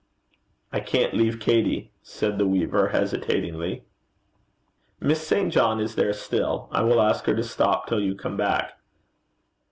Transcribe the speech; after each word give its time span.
'I 0.73 0.79
can't 0.79 1.13
leave 1.13 1.35
Katey,' 1.39 1.91
said 2.01 2.39
the 2.39 2.47
weaver, 2.47 2.87
hesitatingly. 2.87 3.83
'Miss 4.99 5.27
St. 5.27 5.53
John 5.53 5.79
is 5.79 5.93
there 5.93 6.11
still. 6.13 6.67
I 6.71 6.81
will 6.81 6.99
ask 7.03 7.25
her 7.25 7.35
to 7.35 7.43
stop 7.43 7.85
till 7.85 7.99
you 7.99 8.15
come 8.15 8.35
back.' 8.35 8.81